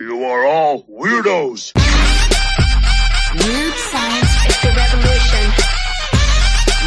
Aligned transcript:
You 0.00 0.22
are 0.22 0.46
all 0.46 0.84
weirdos. 0.84 1.74
Weird 3.34 3.74
science 3.74 4.46
is 4.46 4.60
the 4.62 4.72
revolution. 4.76 5.50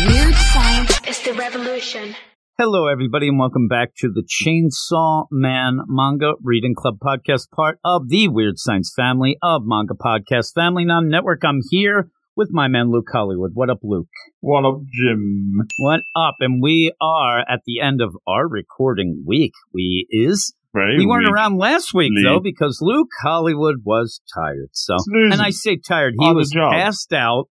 Weird 0.08 0.36
science 0.36 1.02
is 1.06 1.22
the 1.22 1.34
revolution. 1.34 2.16
Hello, 2.58 2.88
everybody, 2.88 3.28
and 3.28 3.38
welcome 3.38 3.68
back 3.68 3.96
to 3.98 4.10
the 4.10 4.24
Chainsaw 4.24 5.26
Man 5.30 5.80
Manga 5.90 6.36
Reading 6.42 6.74
Club 6.74 7.00
podcast, 7.04 7.52
part 7.52 7.80
of 7.84 8.08
the 8.08 8.30
Weird 8.30 8.58
Science 8.58 8.94
family 8.96 9.38
of 9.42 9.64
Manga 9.66 9.94
Podcast 9.94 10.54
Family 10.56 10.86
Non 10.86 11.10
Network. 11.10 11.44
I'm 11.44 11.60
here 11.70 12.10
with 12.38 12.48
my 12.54 12.70
man 12.70 12.92
Luke 12.92 13.10
Hollywood. 13.12 13.52
What 13.54 13.70
up, 13.70 13.80
Luke? 13.84 14.08
What 14.40 14.64
up, 14.64 14.84
Jim? 14.90 15.68
What 15.80 16.04
up? 16.16 16.36
And 16.40 16.64
we 16.64 16.94
are 17.02 17.40
at 17.40 17.64
the 17.66 17.82
end 17.82 18.00
of 18.00 18.16
our 18.26 18.48
recording 18.48 19.26
week. 19.28 19.52
We 19.74 20.08
is 20.10 20.54
Very 20.74 20.98
we 20.98 21.06
weren't 21.06 21.26
weak. 21.26 21.34
around 21.34 21.58
last 21.58 21.94
week 21.94 22.14
though 22.24 22.40
because 22.40 22.80
Luke 22.82 23.10
Hollywood 23.22 23.78
was 23.84 24.22
tired. 24.34 24.70
So, 24.72 24.96
Snoozing. 25.00 25.34
and 25.34 25.42
I 25.42 25.50
say 25.50 25.78
tired, 25.78 26.14
he 26.18 26.26
On 26.26 26.36
was 26.36 26.54
passed 26.54 27.12
out. 27.14 27.46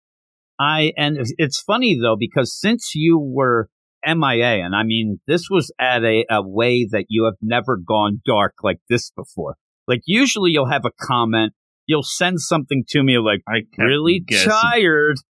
I 0.60 0.92
and 0.96 1.18
it's 1.36 1.60
funny 1.60 1.98
though 2.00 2.16
because 2.18 2.56
since 2.58 2.92
you 2.94 3.18
were 3.18 3.68
MIA, 4.06 4.64
and 4.64 4.74
I 4.74 4.84
mean 4.84 5.20
this 5.26 5.48
was 5.50 5.72
at 5.80 6.04
a, 6.04 6.24
a 6.30 6.42
way 6.42 6.86
that 6.90 7.06
you 7.08 7.24
have 7.24 7.34
never 7.42 7.76
gone 7.76 8.20
dark 8.24 8.54
like 8.62 8.78
this 8.88 9.10
before. 9.10 9.56
Like 9.88 10.02
usually 10.06 10.52
you'll 10.52 10.70
have 10.70 10.84
a 10.84 10.92
comment, 11.00 11.54
you'll 11.86 12.04
send 12.04 12.40
something 12.40 12.84
to 12.90 13.02
me 13.02 13.18
like 13.18 13.40
I 13.48 13.62
really 13.82 14.20
guessing. 14.26 14.50
tired. 14.50 15.16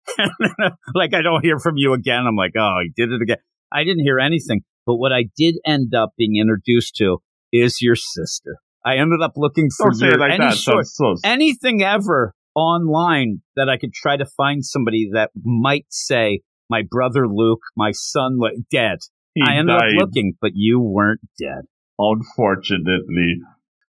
Uh, 0.60 0.70
like 0.94 1.14
I 1.14 1.22
don't 1.22 1.44
hear 1.44 1.58
from 1.60 1.76
you 1.76 1.92
again. 1.92 2.24
I'm 2.26 2.34
like, 2.34 2.52
oh, 2.58 2.78
he 2.82 2.90
did 2.96 3.12
it 3.12 3.22
again. 3.22 3.36
I 3.72 3.84
didn't 3.84 4.02
hear 4.02 4.18
anything. 4.18 4.62
But 4.84 4.96
what 4.96 5.12
I 5.12 5.26
did 5.36 5.56
end 5.64 5.94
up 5.94 6.10
being 6.18 6.36
introduced 6.36 6.96
to 6.96 7.18
is 7.52 7.80
your 7.80 7.96
sister. 7.96 8.56
I 8.84 8.96
ended 8.96 9.20
up 9.22 9.32
looking 9.36 9.68
for 9.76 9.90
like 9.92 10.32
any 10.32 10.44
that. 10.44 10.54
sort, 10.54 10.86
Sounds 10.86 11.22
so 11.22 11.28
anything 11.28 11.82
ever 11.82 12.32
online 12.54 13.42
that 13.56 13.68
I 13.68 13.76
could 13.76 13.92
try 13.92 14.16
to 14.16 14.26
find 14.36 14.64
somebody 14.64 15.10
that 15.12 15.30
might 15.44 15.86
say 15.90 16.40
my 16.70 16.82
brother 16.88 17.26
Luke, 17.28 17.60
my 17.76 17.92
son 17.92 18.38
Lu- 18.38 18.62
dead. 18.70 18.98
he 19.34 19.42
I 19.46 19.56
ended 19.56 19.76
died, 19.76 19.92
up 19.98 20.06
looking, 20.08 20.34
but 20.40 20.52
you 20.54 20.80
weren't 20.80 21.20
dead. 21.38 21.64
unfortunately. 21.98 23.40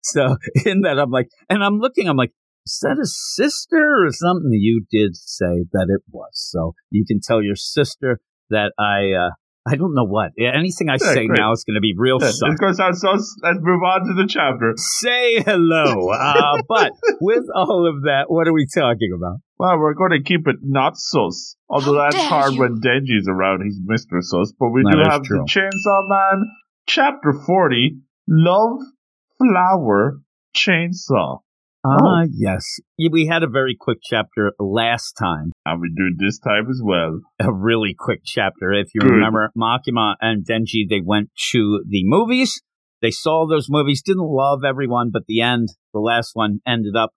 So 0.02 0.36
in 0.66 0.82
that, 0.82 0.98
I'm 0.98 1.10
like, 1.10 1.28
and 1.48 1.62
I'm 1.62 1.78
looking, 1.78 2.08
I'm 2.08 2.16
like, 2.16 2.32
is 2.66 2.78
that 2.82 2.98
a 3.00 3.06
sister 3.06 4.06
or 4.06 4.10
something? 4.12 4.50
You 4.52 4.84
did 4.90 5.16
say 5.16 5.64
that 5.72 5.86
it 5.88 6.02
was. 6.10 6.30
So 6.34 6.74
you 6.90 7.04
can 7.06 7.20
tell 7.22 7.42
your 7.42 7.56
sister 7.56 8.20
that 8.50 8.72
I, 8.78 9.12
uh, 9.12 9.30
I 9.66 9.76
don't 9.76 9.94
know 9.94 10.04
what. 10.04 10.32
Anything 10.38 10.88
I 10.88 10.94
Yeah, 10.94 11.12
say 11.14 11.26
great. 11.26 11.38
now 11.38 11.52
is 11.52 11.64
going 11.64 11.74
to 11.74 11.80
be 11.80 11.94
real 11.96 12.18
Yeah, 12.20 12.30
suck. 12.30 12.50
It's 12.52 12.60
going 12.60 12.72
to 12.72 12.76
sound 12.76 12.96
so. 12.96 13.10
Let's 13.12 13.58
move 13.60 13.82
on 13.82 14.00
to 14.06 14.14
the 14.14 14.26
chapter. 14.26 14.72
Say 14.76 15.42
hello. 15.42 16.08
Uh, 16.10 16.62
but 16.68 16.92
with 17.20 17.44
all 17.54 17.86
of 17.86 18.02
that, 18.04 18.24
what 18.28 18.48
are 18.48 18.52
we 18.54 18.66
talking 18.74 19.10
about? 19.14 19.38
Well, 19.58 19.78
we're 19.78 19.94
going 19.94 20.12
to 20.12 20.22
keep 20.22 20.48
it 20.48 20.56
not 20.62 20.96
sus. 20.96 21.56
Although 21.68 21.94
How 21.98 22.10
that's 22.10 22.24
hard 22.24 22.54
you. 22.54 22.60
when 22.60 22.80
Denji's 22.80 23.28
around. 23.28 23.62
He's 23.62 23.78
Mr. 23.78 24.22
Sus. 24.22 24.52
But 24.58 24.70
we 24.70 24.82
That 24.82 24.92
do 24.96 24.98
have 25.10 25.22
true. 25.24 25.44
the 25.44 25.60
Chainsaw 25.60 26.08
Man, 26.08 26.46
Chapter 26.86 27.34
40, 27.34 27.98
Love, 28.28 28.80
Flower, 29.38 30.20
Chainsaw. 30.56 31.40
Ah, 31.84 32.24
yes. 32.30 32.64
We 32.98 33.26
had 33.26 33.42
a 33.42 33.48
very 33.48 33.74
quick 33.78 33.98
chapter 34.02 34.52
last 34.58 35.12
time. 35.12 35.52
And 35.64 35.80
we 35.80 35.88
do 35.88 36.08
it 36.08 36.22
this 36.22 36.38
time 36.38 36.66
as 36.70 36.80
well. 36.84 37.20
a 37.40 37.52
really 37.52 37.94
quick 37.98 38.20
chapter. 38.24 38.72
If 38.72 38.88
you 38.94 39.00
Good. 39.00 39.10
remember, 39.12 39.50
Makima 39.56 40.16
and 40.20 40.46
Denji, 40.46 40.88
they 40.88 41.00
went 41.04 41.30
to 41.52 41.82
the 41.88 42.02
movies. 42.04 42.60
They 43.00 43.10
saw 43.10 43.46
those 43.46 43.68
movies, 43.70 44.02
didn't 44.02 44.28
love 44.28 44.62
everyone, 44.62 45.10
but 45.10 45.22
the 45.26 45.40
end, 45.40 45.68
the 45.94 46.00
last 46.00 46.32
one 46.34 46.60
ended 46.66 46.96
up 46.96 47.12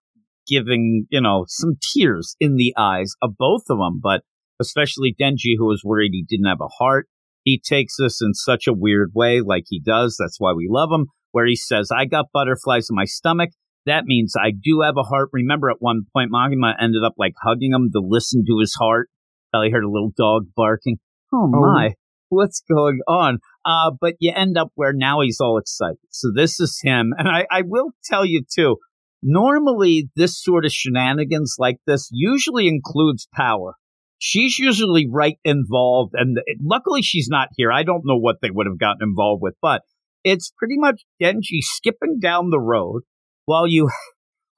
giving, 0.48 1.06
you 1.10 1.20
know, 1.20 1.44
some 1.46 1.74
tears 1.80 2.36
in 2.40 2.56
the 2.56 2.74
eyes 2.76 3.12
of 3.20 3.36
both 3.38 3.64
of 3.68 3.78
them, 3.78 4.00
but 4.02 4.22
especially 4.60 5.14
Denji, 5.18 5.56
who 5.58 5.66
was 5.66 5.82
worried 5.84 6.12
he 6.12 6.24
didn't 6.26 6.48
have 6.48 6.60
a 6.62 6.68
heart. 6.68 7.06
He 7.42 7.60
takes 7.62 7.96
this 7.98 8.22
in 8.22 8.32
such 8.32 8.66
a 8.66 8.72
weird 8.72 9.10
way, 9.14 9.42
like 9.42 9.64
he 9.68 9.78
does. 9.78 10.16
That's 10.18 10.40
why 10.40 10.54
we 10.54 10.68
love 10.70 10.88
him, 10.90 11.06
where 11.32 11.46
he 11.46 11.56
says, 11.56 11.90
I 11.94 12.06
got 12.06 12.32
butterflies 12.32 12.88
in 12.88 12.96
my 12.96 13.04
stomach. 13.04 13.50
That 13.86 14.04
means 14.06 14.34
I 14.40 14.50
do 14.50 14.80
have 14.82 14.96
a 14.96 15.02
heart. 15.02 15.28
Remember 15.32 15.70
at 15.70 15.76
one 15.80 16.02
point, 16.12 16.30
Makima 16.32 16.74
ended 16.80 17.02
up 17.04 17.14
like 17.18 17.34
hugging 17.42 17.72
him 17.72 17.90
to 17.92 18.00
listen 18.00 18.44
to 18.46 18.58
his 18.60 18.74
heart. 18.74 19.08
I 19.54 19.68
heard 19.70 19.84
a 19.84 19.90
little 19.90 20.12
dog 20.16 20.46
barking. 20.56 20.96
Oh 21.32 21.50
Oh. 21.54 21.60
my, 21.60 21.94
what's 22.28 22.62
going 22.68 23.00
on? 23.06 23.38
Uh, 23.64 23.92
but 24.00 24.14
you 24.20 24.32
end 24.34 24.56
up 24.58 24.68
where 24.74 24.92
now 24.92 25.20
he's 25.20 25.38
all 25.40 25.58
excited. 25.58 25.98
So 26.10 26.30
this 26.34 26.58
is 26.60 26.80
him. 26.82 27.12
And 27.16 27.28
I, 27.28 27.46
I 27.50 27.62
will 27.64 27.90
tell 28.04 28.24
you 28.24 28.42
too, 28.52 28.76
normally 29.22 30.08
this 30.16 30.42
sort 30.42 30.64
of 30.64 30.72
shenanigans 30.72 31.56
like 31.58 31.76
this 31.86 32.08
usually 32.12 32.68
includes 32.68 33.28
power. 33.34 33.74
She's 34.18 34.58
usually 34.58 35.06
right 35.10 35.38
involved. 35.44 36.14
And 36.14 36.38
luckily 36.62 37.02
she's 37.02 37.28
not 37.28 37.48
here. 37.56 37.70
I 37.72 37.82
don't 37.82 38.04
know 38.04 38.16
what 38.18 38.36
they 38.42 38.50
would 38.50 38.66
have 38.66 38.78
gotten 38.78 39.02
involved 39.02 39.42
with, 39.42 39.54
but 39.60 39.82
it's 40.22 40.52
pretty 40.56 40.76
much 40.78 41.02
Denji 41.22 41.60
skipping 41.60 42.18
down 42.20 42.50
the 42.50 42.60
road 42.60 43.02
while 43.46 43.66
you, 43.66 43.90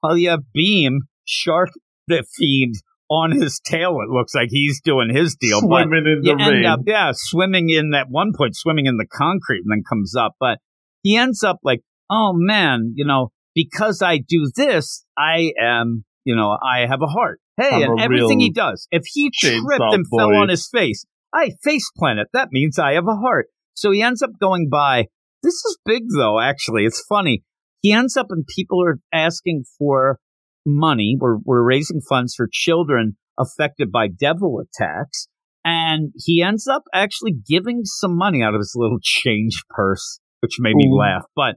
while 0.01 0.17
you 0.17 0.29
have 0.29 0.51
Beam 0.53 1.01
shark 1.25 1.69
the 2.07 2.23
fiend 2.35 2.75
on 3.09 3.31
his 3.31 3.59
tail. 3.65 3.99
It 4.01 4.09
looks 4.09 4.33
like 4.35 4.49
he's 4.51 4.81
doing 4.81 5.13
his 5.13 5.35
deal. 5.35 5.61
but 5.61 5.83
Swimming 5.83 6.05
in 6.05 6.21
you 6.23 6.37
the 6.37 6.43
end 6.43 6.53
rain. 6.53 6.65
up, 6.65 6.79
yeah, 6.85 7.11
swimming 7.13 7.69
in 7.69 7.93
at 7.93 8.09
one 8.09 8.31
point, 8.35 8.55
swimming 8.55 8.85
in 8.85 8.97
the 8.97 9.05
concrete 9.05 9.61
and 9.63 9.71
then 9.71 9.83
comes 9.87 10.15
up. 10.15 10.33
But 10.39 10.59
he 11.03 11.15
ends 11.17 11.43
up 11.43 11.59
like, 11.63 11.81
oh 12.09 12.33
man, 12.33 12.93
you 12.95 13.05
know, 13.05 13.31
because 13.55 14.01
I 14.01 14.17
do 14.17 14.49
this, 14.55 15.05
I 15.17 15.51
am, 15.59 16.05
you 16.25 16.35
know, 16.35 16.57
I 16.61 16.85
have 16.87 17.01
a 17.01 17.07
heart. 17.07 17.39
Hey, 17.59 17.83
I'm 17.83 17.91
and 17.91 17.99
everything 18.01 18.39
he 18.39 18.51
does, 18.51 18.87
if 18.91 19.03
he 19.07 19.31
tripped 19.33 19.65
and 19.79 20.05
fell 20.15 20.35
on 20.35 20.49
his 20.49 20.67
face, 20.67 21.05
I 21.33 21.51
face 21.63 21.89
planet. 21.97 22.27
That 22.33 22.49
means 22.51 22.77
I 22.77 22.93
have 22.93 23.07
a 23.07 23.15
heart. 23.15 23.47
So 23.73 23.91
he 23.91 24.01
ends 24.01 24.21
up 24.21 24.31
going 24.39 24.69
by. 24.69 25.05
This 25.43 25.53
is 25.53 25.77
big 25.85 26.03
though, 26.15 26.39
actually. 26.39 26.85
It's 26.85 27.03
funny. 27.07 27.43
He 27.81 27.91
ends 27.91 28.17
up 28.17 28.27
and 28.29 28.45
people 28.45 28.83
are 28.83 28.99
asking 29.13 29.65
for 29.77 30.19
money. 30.65 31.17
We're, 31.19 31.37
we're 31.43 31.63
raising 31.63 32.01
funds 32.01 32.35
for 32.35 32.47
children 32.51 33.17
affected 33.37 33.91
by 33.91 34.07
devil 34.07 34.59
attacks. 34.59 35.27
And 35.63 36.13
he 36.15 36.41
ends 36.41 36.67
up 36.67 36.83
actually 36.93 37.33
giving 37.47 37.81
some 37.83 38.17
money 38.17 38.41
out 38.41 38.53
of 38.53 38.59
his 38.59 38.73
little 38.75 38.99
change 39.03 39.63
purse, 39.69 40.19
which 40.41 40.57
made 40.59 40.75
me 40.75 40.89
laugh. 40.91 41.23
But 41.35 41.55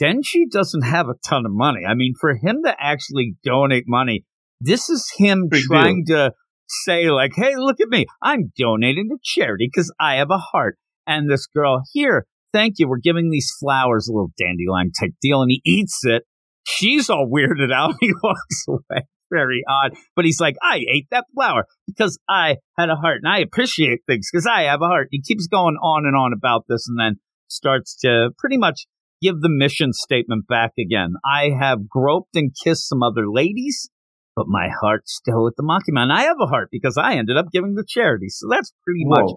Denji 0.00 0.50
doesn't 0.50 0.82
have 0.82 1.08
a 1.08 1.14
ton 1.26 1.46
of 1.46 1.52
money. 1.52 1.82
I 1.88 1.94
mean, 1.94 2.14
for 2.20 2.34
him 2.34 2.62
to 2.64 2.74
actually 2.78 3.36
donate 3.44 3.84
money, 3.86 4.24
this 4.60 4.88
is 4.88 5.12
him 5.16 5.48
trying 5.52 6.04
to 6.06 6.32
say, 6.68 7.10
like, 7.10 7.32
hey, 7.36 7.54
look 7.56 7.80
at 7.80 7.88
me. 7.88 8.06
I'm 8.22 8.52
donating 8.58 9.08
to 9.10 9.18
charity 9.22 9.68
because 9.72 9.92
I 10.00 10.16
have 10.16 10.30
a 10.30 10.38
heart. 10.38 10.78
And 11.06 11.30
this 11.30 11.46
girl, 11.46 11.82
here, 11.92 12.26
thank 12.54 12.78
you. 12.78 12.88
We're 12.88 12.98
giving 12.98 13.30
these 13.30 13.52
flowers, 13.60 14.08
a 14.08 14.12
little 14.12 14.32
dandelion 14.38 14.92
type 14.98 15.12
deal. 15.20 15.42
And 15.42 15.50
he 15.50 15.60
eats 15.64 16.00
it. 16.04 16.22
She's 16.66 17.10
all 17.10 17.30
weirded 17.30 17.72
out. 17.72 17.94
He 18.00 18.12
walks 18.22 18.64
away. 18.68 19.02
Very 19.30 19.62
odd. 19.68 19.96
But 20.14 20.24
he's 20.24 20.40
like, 20.40 20.54
I 20.62 20.76
ate 20.76 21.08
that 21.10 21.24
flower 21.34 21.66
because 21.86 22.18
I 22.28 22.58
had 22.78 22.88
a 22.88 22.94
heart 22.94 23.20
and 23.22 23.32
I 23.32 23.38
appreciate 23.40 24.00
things 24.06 24.28
because 24.30 24.46
I 24.46 24.62
have 24.62 24.80
a 24.80 24.86
heart. 24.86 25.08
He 25.10 25.20
keeps 25.20 25.48
going 25.48 25.76
on 25.82 26.06
and 26.06 26.16
on 26.16 26.32
about 26.32 26.64
this 26.68 26.86
and 26.86 26.98
then 26.98 27.16
starts 27.48 27.96
to 28.02 28.30
pretty 28.38 28.56
much 28.56 28.86
give 29.20 29.40
the 29.40 29.48
mission 29.50 29.92
statement 29.92 30.46
back 30.46 30.72
again. 30.78 31.14
I 31.24 31.50
have 31.58 31.88
groped 31.88 32.36
and 32.36 32.54
kissed 32.62 32.88
some 32.88 33.02
other 33.02 33.28
ladies, 33.28 33.90
but 34.36 34.46
my 34.46 34.68
heart's 34.80 35.14
still 35.14 35.44
with 35.44 35.54
the. 35.56 35.80
And 35.96 36.12
I 36.12 36.22
have 36.24 36.36
a 36.40 36.46
heart 36.46 36.68
because 36.70 36.96
I 36.96 37.14
ended 37.14 37.36
up 37.36 37.46
giving 37.50 37.74
the 37.74 37.84
charity. 37.88 38.28
So 38.28 38.46
that's 38.48 38.72
pretty 38.84 39.04
much 39.04 39.30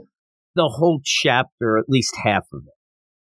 the 0.55 0.67
whole 0.67 0.99
chapter, 1.03 1.77
at 1.77 1.85
least 1.87 2.15
half 2.23 2.43
of 2.53 2.61
it. 2.67 2.76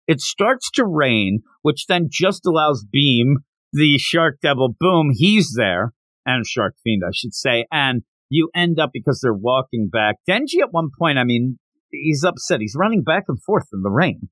It 0.07 0.21
starts 0.21 0.69
to 0.71 0.85
rain, 0.85 1.39
which 1.61 1.87
then 1.87 2.07
just 2.09 2.45
allows 2.45 2.85
Beam, 2.89 3.37
the 3.71 3.97
Shark 3.97 4.39
Devil, 4.41 4.75
boom, 4.79 5.11
he's 5.13 5.53
there, 5.57 5.93
and 6.25 6.45
Shark 6.45 6.75
Fiend, 6.83 7.03
I 7.05 7.11
should 7.13 7.33
say, 7.33 7.65
and 7.71 8.03
you 8.29 8.49
end 8.55 8.79
up 8.79 8.91
because 8.93 9.19
they're 9.21 9.33
walking 9.33 9.89
back. 9.91 10.15
Denji 10.27 10.61
at 10.61 10.71
one 10.71 10.89
point, 10.97 11.17
I 11.17 11.23
mean, 11.23 11.59
he's 11.91 12.23
upset. 12.23 12.61
He's 12.61 12.75
running 12.77 13.03
back 13.03 13.23
and 13.27 13.41
forth 13.41 13.67
in 13.71 13.81
the 13.81 13.89
rain. 13.89 14.29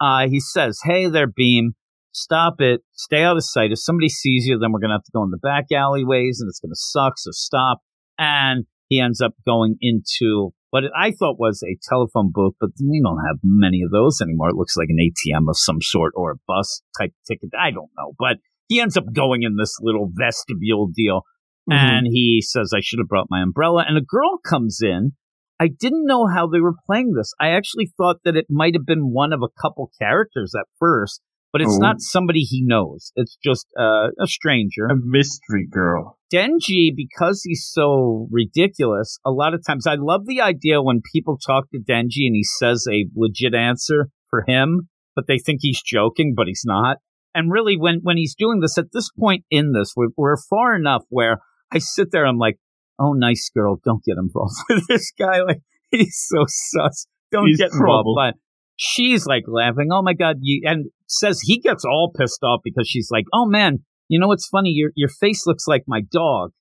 Uh, 0.00 0.28
he 0.28 0.40
says, 0.40 0.80
Hey 0.84 1.08
there, 1.08 1.28
Beam, 1.28 1.74
stop 2.12 2.60
it, 2.60 2.82
stay 2.92 3.22
out 3.22 3.36
of 3.36 3.44
sight. 3.44 3.72
If 3.72 3.78
somebody 3.78 4.08
sees 4.08 4.46
you, 4.46 4.58
then 4.58 4.72
we're 4.72 4.80
going 4.80 4.90
to 4.90 4.96
have 4.96 5.04
to 5.04 5.12
go 5.14 5.22
in 5.22 5.30
the 5.30 5.38
back 5.38 5.66
alleyways 5.72 6.40
and 6.40 6.48
it's 6.48 6.60
going 6.60 6.72
to 6.72 6.76
suck, 6.76 7.14
so 7.16 7.30
stop. 7.32 7.78
And 8.18 8.66
he 8.88 9.00
ends 9.00 9.20
up 9.20 9.34
going 9.46 9.76
into 9.80 10.52
what 10.74 10.90
I 10.98 11.12
thought 11.12 11.38
was 11.38 11.62
a 11.62 11.78
telephone 11.88 12.32
booth, 12.34 12.54
but 12.58 12.70
we 12.82 13.00
don't 13.00 13.24
have 13.28 13.38
many 13.44 13.82
of 13.82 13.92
those 13.92 14.20
anymore. 14.20 14.48
It 14.48 14.56
looks 14.56 14.76
like 14.76 14.88
an 14.90 14.98
ATM 14.98 15.48
of 15.48 15.56
some 15.56 15.80
sort 15.80 16.12
or 16.16 16.32
a 16.32 16.40
bus 16.48 16.82
type 16.98 17.12
ticket. 17.28 17.50
I 17.56 17.70
don't 17.70 17.90
know, 17.96 18.14
but 18.18 18.38
he 18.66 18.80
ends 18.80 18.96
up 18.96 19.04
going 19.14 19.44
in 19.44 19.54
this 19.54 19.78
little 19.80 20.10
vestibule 20.12 20.88
deal. 20.92 21.22
Mhm. 21.70 21.76
And 21.76 22.06
he 22.10 22.42
says, 22.44 22.72
I 22.74 22.80
should 22.80 22.98
have 22.98 23.06
brought 23.06 23.30
my 23.30 23.40
umbrella. 23.40 23.84
And 23.86 23.96
a 23.96 24.00
girl 24.00 24.38
comes 24.44 24.80
in. 24.82 25.12
I 25.60 25.68
didn't 25.68 26.06
know 26.06 26.26
how 26.26 26.48
they 26.48 26.58
were 26.58 26.74
playing 26.86 27.12
this. 27.12 27.32
I 27.38 27.50
actually 27.50 27.92
thought 27.96 28.16
that 28.24 28.34
it 28.34 28.46
might 28.50 28.74
have 28.74 28.84
been 28.84 29.12
one 29.12 29.32
of 29.32 29.42
a 29.42 29.62
couple 29.62 29.92
characters 29.96 30.54
at 30.58 30.66
first, 30.80 31.20
but 31.54 31.62
it's 31.62 31.76
Oh. 31.76 31.78
not 31.78 32.00
somebody 32.00 32.40
he 32.40 32.62
knows. 32.66 33.12
It's 33.14 33.38
just 33.42 33.68
uh, 33.78 34.08
a 34.20 34.26
stranger. 34.26 34.86
A 34.90 34.96
mystery 34.96 35.68
girl. 35.70 36.18
Denji, 36.34 36.90
because 36.94 37.42
he's 37.44 37.64
so 37.70 38.26
ridiculous, 38.32 39.18
a 39.24 39.30
lot 39.30 39.54
of 39.54 39.64
times 39.64 39.86
I 39.86 39.94
love 39.96 40.26
the 40.26 40.40
idea 40.40 40.82
when 40.82 41.00
people 41.14 41.38
talk 41.38 41.70
to 41.70 41.78
Denji 41.78 42.26
and 42.26 42.34
he 42.34 42.42
says 42.58 42.84
a 42.90 43.06
legit 43.14 43.54
answer 43.54 44.08
for 44.30 44.42
him, 44.48 44.88
but 45.14 45.26
they 45.28 45.38
think 45.38 45.60
he's 45.62 45.80
joking, 45.80 46.34
but 46.36 46.48
he's 46.48 46.64
not. 46.66 46.96
And 47.36 47.52
really, 47.52 47.76
when, 47.78 48.00
when 48.02 48.16
he's 48.16 48.34
doing 48.36 48.58
this, 48.58 48.76
at 48.76 48.86
this 48.92 49.10
point 49.16 49.44
in 49.48 49.70
this, 49.74 49.92
we're, 49.96 50.08
we're 50.16 50.36
far 50.50 50.74
enough 50.74 51.02
where 51.08 51.38
I 51.72 51.78
sit 51.78 52.10
there, 52.10 52.26
I'm 52.26 52.38
like, 52.38 52.58
oh, 52.98 53.12
nice 53.12 53.48
girl, 53.54 53.80
don't 53.84 54.02
get 54.04 54.16
involved 54.18 54.56
with 54.68 54.88
this 54.88 55.12
guy. 55.16 55.42
Like, 55.42 55.60
he's 55.92 56.16
so 56.28 56.44
sus. 56.48 57.06
Don't 57.30 57.46
He's 57.46 57.58
get 57.58 57.70
involved. 57.72 58.34
She's 58.76 59.26
like 59.26 59.44
laughing, 59.46 59.88
oh 59.92 60.02
my 60.02 60.14
God, 60.14 60.36
you, 60.40 60.62
and 60.64 60.86
says 61.06 61.40
he 61.40 61.60
gets 61.60 61.84
all 61.84 62.12
pissed 62.18 62.42
off 62.42 62.60
because 62.64 62.88
she's 62.88 63.08
like, 63.10 63.24
oh 63.32 63.46
man, 63.46 63.78
you 64.08 64.18
know 64.18 64.28
what's 64.28 64.48
funny? 64.48 64.70
Your 64.70 64.90
your 64.94 65.08
face 65.08 65.46
looks 65.46 65.66
like 65.66 65.84
my 65.86 66.00
dog. 66.10 66.52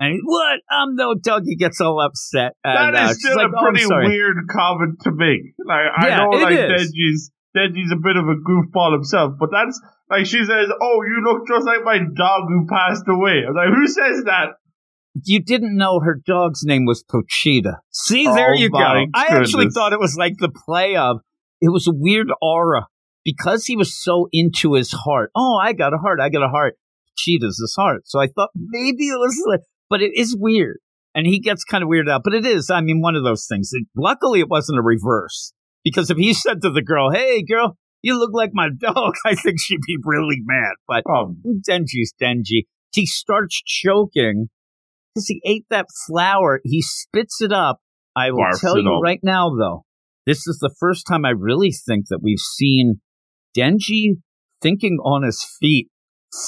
And 0.00 0.14
he, 0.14 0.20
what? 0.24 0.60
I'm 0.70 0.96
no 0.96 1.14
dog. 1.14 1.42
He 1.44 1.56
gets 1.56 1.80
all 1.80 2.00
upset. 2.00 2.52
And, 2.64 2.94
that 2.94 3.10
uh, 3.10 3.14
still 3.14 3.36
like, 3.36 3.48
a 3.48 3.56
"Oh, 3.56 3.62
pretty 3.62 3.84
sorry." 3.84 4.08
weird 4.08 4.36
comment 4.50 4.98
to 5.02 5.12
make. 5.12 5.52
Like 5.64 5.86
I 5.94 6.08
Yeah, 6.08 6.16
know 6.24 6.32
it 6.32 6.42
like 6.42 6.54
is. 6.54 6.92
Denji's 6.94 7.30
Denji's 7.54 7.92
a 7.92 8.00
bit 8.02 8.16
of 8.16 8.24
a 8.24 8.36
goofball 8.36 8.94
himself, 8.94 9.34
but 9.38 9.50
that's 9.52 9.78
like 10.08 10.24
she 10.26 10.38
says, 10.44 10.68
Oh, 10.80 11.02
you 11.02 11.22
look 11.24 11.46
just 11.46 11.66
like 11.66 11.84
my 11.84 11.98
dog 11.98 12.42
who 12.48 12.66
passed 12.66 13.04
away. 13.08 13.42
I 13.44 13.50
was 13.50 13.56
like, 13.56 13.74
Who 13.76 13.86
says 13.86 14.24
that? 14.24 14.56
You 15.24 15.42
didn't 15.42 15.76
know 15.76 16.00
her 16.00 16.20
dog's 16.24 16.62
name 16.64 16.86
was 16.86 17.04
Pochita. 17.04 17.78
See, 17.90 18.24
there 18.24 18.52
Oh 18.52 18.58
you 18.58 18.70
go. 18.70 18.78
my 18.78 19.06
I 19.14 19.26
actually 19.26 19.68
thought 19.70 19.92
it 19.92 20.00
was 20.00 20.16
like 20.16 20.34
the 20.38 20.48
play 20.48 20.96
of. 20.96 21.18
It 21.60 21.70
was 21.72 21.86
a 21.86 21.92
weird 21.94 22.28
aura 22.40 22.86
because 23.24 23.66
he 23.66 23.76
was 23.76 23.94
so 23.94 24.28
into 24.32 24.74
his 24.74 24.92
heart. 24.92 25.30
Oh, 25.34 25.58
I 25.62 25.72
got 25.72 25.92
a 25.94 25.98
heart. 25.98 26.20
I 26.20 26.28
got 26.28 26.42
a 26.42 26.48
heart. 26.48 26.74
Cheetah's 27.16 27.58
his 27.60 27.74
heart. 27.76 28.02
So 28.06 28.18
I 28.18 28.28
thought 28.28 28.50
maybe 28.54 29.08
it 29.08 29.18
was 29.18 29.42
like, 29.46 29.60
but 29.90 30.00
it 30.00 30.12
is 30.14 30.36
weird. 30.38 30.78
And 31.14 31.26
he 31.26 31.40
gets 31.40 31.64
kind 31.64 31.82
of 31.82 31.90
weirded 31.90 32.10
out. 32.10 32.22
But 32.24 32.34
it 32.34 32.46
is, 32.46 32.70
I 32.70 32.80
mean, 32.80 33.02
one 33.02 33.16
of 33.16 33.24
those 33.24 33.46
things. 33.48 33.70
It, 33.72 33.86
luckily, 33.96 34.40
it 34.40 34.48
wasn't 34.48 34.78
a 34.78 34.82
reverse. 34.82 35.52
Because 35.84 36.10
if 36.10 36.16
he 36.16 36.32
said 36.34 36.62
to 36.62 36.70
the 36.70 36.82
girl, 36.82 37.10
hey, 37.10 37.42
girl, 37.42 37.76
you 38.02 38.18
look 38.18 38.30
like 38.32 38.50
my 38.54 38.68
dog, 38.78 39.14
I 39.26 39.34
think 39.34 39.60
she'd 39.60 39.80
be 39.86 39.98
really 40.04 40.38
mad. 40.42 40.74
But 40.88 41.04
Um, 41.10 41.42
Denji's 41.68 42.14
Denji. 42.20 42.64
He 42.92 43.06
starts 43.06 43.60
choking 43.64 44.48
because 45.14 45.26
he 45.28 45.40
ate 45.44 45.66
that 45.70 45.86
flour. 46.06 46.60
He 46.64 46.80
spits 46.82 47.40
it 47.42 47.52
up. 47.52 47.80
I 48.16 48.30
will 48.30 48.38
Barfs 48.44 48.60
tell 48.60 48.78
you 48.78 48.94
up. 48.96 49.02
right 49.02 49.20
now, 49.22 49.50
though, 49.50 49.84
this 50.30 50.46
is 50.46 50.58
the 50.60 50.72
first 50.78 51.06
time 51.08 51.24
I 51.24 51.30
really 51.30 51.72
think 51.72 52.06
that 52.08 52.20
we've 52.22 52.38
seen 52.38 53.00
Denji 53.56 54.20
thinking 54.62 54.98
on 55.02 55.24
his 55.24 55.44
feet 55.58 55.88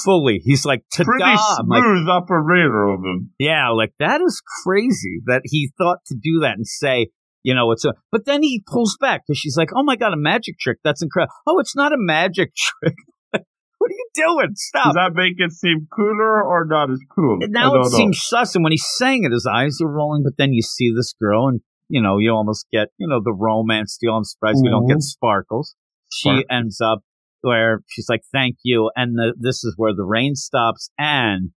fully. 0.03 0.39
He's 0.41 0.65
like, 0.65 0.83
pretty 0.93 1.21
ta-da! 1.21 1.57
I'm 1.59 1.67
like, 1.67 1.83
smooth 1.83 2.07
operator 2.07 2.87
of 2.87 2.99
him. 3.01 3.31
yeah, 3.39 3.69
like 3.69 3.91
that 3.99 4.21
is 4.21 4.41
crazy 4.63 5.19
that 5.25 5.41
he 5.43 5.71
thought 5.77 5.97
to 6.07 6.15
do 6.15 6.39
that 6.43 6.53
and 6.55 6.65
say, 6.65 7.07
you 7.43 7.53
know, 7.53 7.73
it's 7.73 7.83
a, 7.83 7.93
but 8.09 8.25
then 8.25 8.41
he 8.41 8.63
pulls 8.65 8.95
back 9.01 9.23
because 9.27 9.37
she's 9.37 9.57
like, 9.57 9.69
oh 9.75 9.83
my 9.83 9.97
God, 9.97 10.13
a 10.13 10.17
magic 10.17 10.57
trick. 10.59 10.77
That's 10.85 11.01
incredible. 11.01 11.33
Oh, 11.45 11.59
it's 11.59 11.75
not 11.75 11.91
a 11.91 11.97
magic 11.97 12.53
trick. 12.81 12.95
what 13.31 13.91
are 13.91 13.93
you 13.93 14.09
doing? 14.15 14.51
Stop. 14.55 14.85
Does 14.85 14.93
that 14.93 15.11
make 15.13 15.33
it 15.37 15.51
seem 15.51 15.87
cooler 15.93 16.41
or 16.41 16.65
not 16.65 16.89
as 16.89 16.99
cool? 17.13 17.39
I 17.43 17.47
now 17.49 17.75
it 17.75 17.79
know. 17.79 17.89
seems 17.89 18.21
sus, 18.23 18.55
and 18.55 18.63
when 18.63 18.71
he's 18.71 18.87
saying 18.95 19.25
it, 19.25 19.33
his 19.33 19.45
eyes 19.45 19.79
are 19.81 19.91
rolling. 19.91 20.23
But 20.23 20.37
then 20.37 20.53
you 20.53 20.61
see 20.61 20.93
this 20.95 21.13
girl, 21.19 21.49
and 21.49 21.59
you 21.93 22.01
know 22.01 22.17
you 22.17 22.31
almost 22.31 22.65
get 22.73 22.87
you 22.97 23.07
know 23.07 23.21
the 23.23 23.31
romance 23.31 23.97
deal. 24.01 24.17
I'm 24.17 24.23
surprised 24.23 24.61
we 24.63 24.69
don't 24.69 24.87
get 24.87 24.95
mm-hmm. 24.95 25.01
sparkles. 25.01 25.75
She 26.11 26.43
ends 26.49 26.81
up 26.81 27.01
where 27.41 27.81
she's 27.87 28.09
like, 28.09 28.21
"Thank 28.33 28.57
you," 28.63 28.89
and 28.95 29.15
the, 29.15 29.35
this 29.39 29.63
is 29.63 29.75
where 29.77 29.93
the 29.95 30.03
rain 30.03 30.33
stops, 30.33 30.89
and 30.97 31.51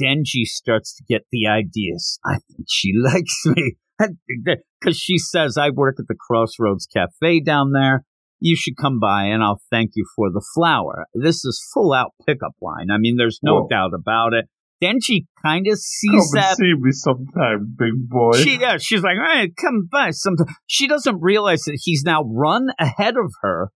Denji 0.00 0.44
starts 0.46 0.96
to 0.96 1.04
get 1.06 1.26
the 1.30 1.46
ideas. 1.46 2.18
I 2.24 2.38
think 2.48 2.66
she 2.66 2.92
likes 2.98 3.44
me 3.44 3.76
because 4.80 4.96
she 4.96 5.18
says, 5.18 5.58
"I 5.58 5.68
work 5.68 5.96
at 5.98 6.06
the 6.08 6.16
Crossroads 6.18 6.86
Cafe 6.86 7.40
down 7.40 7.72
there." 7.72 8.04
You 8.40 8.56
should 8.56 8.76
come 8.76 8.98
by 9.00 9.24
and 9.24 9.42
I'll 9.42 9.62
thank 9.70 9.92
you 9.94 10.04
for 10.14 10.28
the 10.28 10.44
flower. 10.54 11.06
This 11.14 11.46
is 11.46 11.66
full 11.72 11.94
out 11.94 12.10
pickup 12.26 12.52
line. 12.60 12.90
I 12.90 12.98
mean, 12.98 13.16
there's 13.16 13.38
no 13.42 13.60
Whoa. 13.60 13.68
doubt 13.68 13.92
about 13.94 14.34
it. 14.34 14.46
Then 14.80 15.00
she 15.00 15.26
kind 15.44 15.66
of 15.66 15.78
sees 15.78 16.32
and 16.32 16.42
that. 16.42 16.56
see 16.56 16.72
me 16.76 16.90
sometime, 16.92 17.74
big 17.78 18.08
boy. 18.08 18.32
She, 18.32 18.58
yeah, 18.58 18.76
she's 18.78 19.02
like, 19.02 19.16
hey, 19.30 19.50
come 19.58 19.88
by 19.90 20.10
sometime. 20.10 20.54
She 20.66 20.86
doesn't 20.86 21.20
realize 21.20 21.62
that 21.62 21.78
he's 21.82 22.02
now 22.04 22.22
run 22.24 22.68
ahead 22.78 23.14
of 23.16 23.32
her 23.42 23.70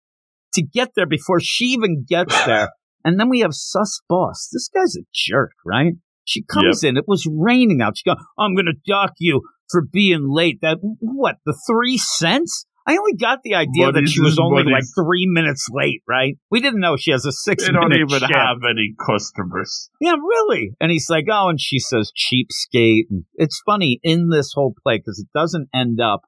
to 0.54 0.62
get 0.62 0.90
there 0.96 1.06
before 1.06 1.38
she 1.40 1.66
even 1.66 2.04
gets 2.08 2.44
there. 2.46 2.70
and 3.04 3.20
then 3.20 3.28
we 3.28 3.40
have 3.40 3.52
sus 3.52 4.00
boss. 4.08 4.48
This 4.52 4.68
guy's 4.68 4.96
a 4.96 5.04
jerk, 5.14 5.52
right? 5.64 5.94
She 6.24 6.42
comes 6.42 6.82
in. 6.82 6.96
It 6.96 7.04
was 7.06 7.28
raining 7.30 7.80
out. 7.80 7.96
She 7.96 8.10
goes, 8.10 8.16
I'm 8.36 8.56
going 8.56 8.66
to 8.66 8.72
dock 8.84 9.12
you 9.18 9.42
for 9.70 9.82
being 9.92 10.28
late. 10.28 10.58
That 10.60 10.78
what? 10.80 11.36
The 11.44 11.56
three 11.68 11.98
cents? 11.98 12.66
I 12.86 12.96
only 12.96 13.14
got 13.14 13.40
the 13.42 13.56
idea 13.56 13.90
that 13.90 14.08
she 14.08 14.20
was 14.20 14.38
only 14.38 14.62
buddies. 14.62 14.72
like 14.72 15.06
three 15.06 15.26
minutes 15.28 15.66
late, 15.70 16.02
right? 16.08 16.38
We 16.50 16.60
didn't 16.60 16.78
know 16.78 16.96
she 16.96 17.10
has 17.10 17.26
a 17.26 17.32
six 17.32 17.66
they 17.66 17.72
don't 17.72 17.92
even 17.92 18.08
shift. 18.08 18.32
have 18.32 18.58
any 18.68 18.94
customers. 19.04 19.90
Yeah, 20.00 20.12
really. 20.12 20.70
And 20.80 20.92
he's 20.92 21.10
like, 21.10 21.24
oh, 21.30 21.48
and 21.48 21.60
she 21.60 21.80
says 21.80 22.12
cheapskate. 22.12 23.06
And 23.10 23.24
it's 23.34 23.60
funny 23.66 23.98
in 24.04 24.28
this 24.30 24.52
whole 24.54 24.74
play 24.84 24.98
because 24.98 25.18
it 25.18 25.26
doesn't 25.36 25.68
end 25.74 26.00
up, 26.00 26.20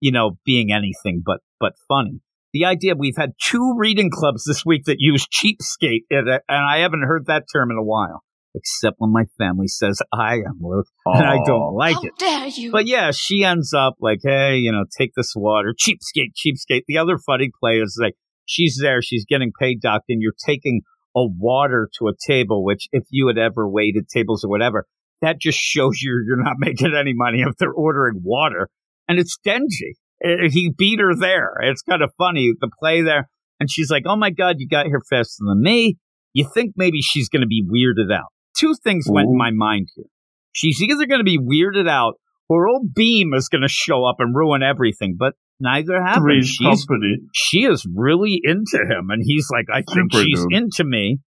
you 0.00 0.10
know, 0.10 0.38
being 0.46 0.72
anything 0.72 1.22
but 1.24 1.40
but 1.58 1.72
funny. 1.86 2.20
The 2.52 2.64
idea 2.64 2.94
we've 2.96 3.16
had 3.16 3.32
two 3.40 3.74
reading 3.76 4.10
clubs 4.10 4.44
this 4.44 4.64
week 4.64 4.84
that 4.86 4.96
use 4.98 5.26
cheapskate, 5.28 6.04
and 6.10 6.40
I 6.48 6.78
haven't 6.78 7.04
heard 7.06 7.26
that 7.26 7.44
term 7.52 7.70
in 7.70 7.76
a 7.76 7.84
while, 7.84 8.24
except 8.54 8.96
when 8.98 9.12
my 9.12 9.24
family 9.38 9.66
says 9.68 10.00
I 10.12 10.34
am 10.36 10.58
Luke, 10.60 10.86
and 11.06 11.24
I 11.26 11.38
don't 11.46 11.74
like 11.74 11.94
How 11.96 12.02
it. 12.02 12.12
dare 12.18 12.46
you? 12.48 12.72
But 12.72 12.86
yeah, 12.86 13.10
she 13.14 13.44
ends 13.44 13.72
up 13.72 13.94
like, 14.00 14.20
hey, 14.22 14.56
you 14.58 14.72
know, 14.72 14.84
take 14.98 15.12
this 15.16 15.32
water. 15.36 15.72
Cheapskate, 15.78 16.32
cheapskate. 16.36 16.82
The 16.88 16.98
other 16.98 17.18
funny 17.18 17.50
play 17.60 17.76
is 17.78 17.98
like, 18.00 18.14
she's 18.46 18.78
there, 18.80 19.00
she's 19.02 19.24
getting 19.24 19.52
paid, 19.58 19.80
Doc, 19.80 20.02
and 20.08 20.20
you're 20.20 20.32
taking 20.46 20.82
a 21.16 21.26
water 21.26 21.88
to 21.98 22.08
a 22.08 22.12
table, 22.26 22.64
which 22.64 22.86
if 22.92 23.04
you 23.10 23.26
had 23.28 23.38
ever 23.38 23.68
waited 23.68 24.08
tables 24.08 24.44
or 24.44 24.48
whatever, 24.50 24.86
that 25.22 25.40
just 25.40 25.58
shows 25.58 26.00
you 26.00 26.22
you're 26.26 26.42
not 26.42 26.56
making 26.58 26.94
any 26.94 27.12
money 27.14 27.42
if 27.42 27.56
they're 27.58 27.72
ordering 27.72 28.20
water. 28.22 28.68
And 29.08 29.18
it's 29.18 29.36
Denji. 29.46 29.94
Uh, 30.24 30.48
He 30.50 30.70
beat 30.76 31.00
her 31.00 31.14
there. 31.16 31.54
It's 31.62 31.82
kind 31.82 32.02
of 32.02 32.10
funny, 32.16 32.52
the 32.60 32.70
play 32.78 33.02
there. 33.02 33.28
And 33.58 33.70
she's 33.70 33.90
like, 33.90 34.04
oh 34.06 34.16
my 34.16 34.30
God, 34.30 34.56
you 34.58 34.68
got 34.68 34.86
here 34.86 35.02
faster 35.10 35.44
than 35.46 35.60
me. 35.62 35.98
You 36.32 36.48
think 36.54 36.74
maybe 36.76 37.00
she's 37.02 37.28
going 37.28 37.42
to 37.42 37.46
be 37.48 37.62
weirded 37.62 38.14
out. 38.14 38.28
Two 38.60 38.74
things 38.84 39.06
went 39.08 39.28
in 39.28 39.38
my 39.38 39.50
mind 39.50 39.88
here. 39.96 40.04
She's 40.52 40.82
either 40.82 41.06
going 41.06 41.20
to 41.20 41.24
be 41.24 41.38
weirded 41.38 41.88
out 41.88 42.14
or 42.48 42.68
old 42.68 42.92
Beam 42.92 43.32
is 43.32 43.48
going 43.48 43.62
to 43.62 43.68
show 43.68 44.04
up 44.04 44.16
and 44.18 44.34
ruin 44.34 44.62
everything, 44.62 45.16
but 45.18 45.34
neither 45.60 46.02
happened. 46.02 46.44
She's, 46.44 46.84
company. 46.84 47.18
she 47.32 47.64
is 47.64 47.86
really 47.94 48.40
into 48.42 48.78
him, 48.78 49.08
and 49.10 49.22
he's 49.24 49.48
like, 49.50 49.66
I 49.72 49.82
think 49.82 50.12
Super 50.12 50.24
she's 50.24 50.44
into 50.50 50.84
me. 50.84 51.18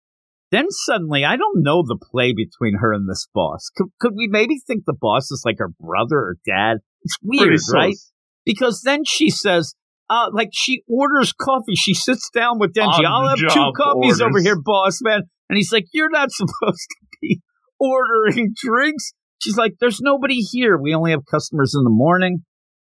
Then 0.51 0.67
suddenly, 0.69 1.25
I 1.25 1.37
don't 1.37 1.63
know 1.63 1.83
the 1.83 1.97
play 1.97 2.35
between 2.35 2.75
her 2.81 2.93
and 2.93 3.09
this 3.09 3.27
boss. 3.33 3.71
Could, 3.75 3.87
could 4.01 4.13
we 4.15 4.29
maybe 4.29 4.59
think 4.67 4.83
the 4.85 4.97
boss 5.01 5.31
is 5.31 5.43
like 5.47 5.57
her 5.59 5.71
brother 5.81 6.19
or 6.19 6.37
dad? 6.45 6.79
It's 7.05 7.17
weird, 7.23 7.49
Pretty 7.49 7.63
right? 7.73 7.97
Because 8.45 8.83
then 8.85 9.05
she 9.07 9.31
says, 9.31 9.75
uh, 10.11 10.29
like 10.33 10.51
she 10.53 10.83
orders 10.89 11.33
coffee. 11.33 11.75
She 11.75 11.95
sits 11.95 12.29
down 12.35 12.59
with 12.59 12.75
Denji. 12.75 13.07
I'll 13.07 13.29
have 13.29 13.39
two 13.39 13.73
coffees 13.75 14.21
over 14.21 14.41
here, 14.43 14.57
boss 14.61 14.99
man. 15.01 15.23
And 15.53 15.59
he's 15.59 15.71
like, 15.71 15.85
You're 15.93 16.09
not 16.09 16.31
supposed 16.33 16.89
to 16.89 17.07
be 17.21 17.43
ordering 17.79 18.55
drinks. 18.57 19.13
She's 19.43 19.59
like, 19.59 19.75
There's 19.81 20.01
nobody 20.01 20.37
here. 20.37 20.79
We 20.79 20.95
only 20.95 21.11
have 21.11 21.27
customers 21.31 21.75
in 21.77 21.85
the 21.85 21.91
morning. 21.91 22.39